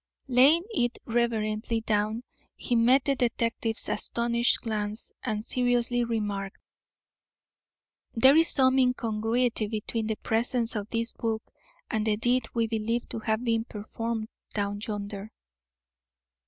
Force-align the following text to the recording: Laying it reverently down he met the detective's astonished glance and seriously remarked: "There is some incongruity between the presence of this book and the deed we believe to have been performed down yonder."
Laying 0.27 0.63
it 0.71 0.97
reverently 1.05 1.81
down 1.81 2.23
he 2.55 2.75
met 2.75 3.05
the 3.05 3.15
detective's 3.15 3.87
astonished 3.87 4.61
glance 4.61 5.11
and 5.21 5.45
seriously 5.45 6.03
remarked: 6.03 6.57
"There 8.15 8.35
is 8.35 8.47
some 8.47 8.79
incongruity 8.79 9.67
between 9.67 10.07
the 10.07 10.15
presence 10.17 10.75
of 10.75 10.89
this 10.89 11.11
book 11.11 11.43
and 11.91 12.03
the 12.07 12.17
deed 12.17 12.47
we 12.55 12.65
believe 12.65 13.07
to 13.09 13.19
have 13.19 13.43
been 13.43 13.63
performed 13.65 14.29
down 14.55 14.79
yonder." 14.87 15.29